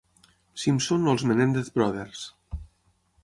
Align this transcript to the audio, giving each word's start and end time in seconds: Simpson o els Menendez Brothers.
Simpson 0.61 1.05
o 1.09 1.13
els 1.13 1.25
Menendez 1.31 1.69
Brothers. 1.77 2.25